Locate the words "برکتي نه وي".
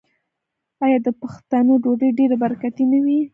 2.43-3.19